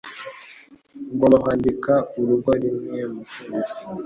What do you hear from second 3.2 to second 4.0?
kwezi.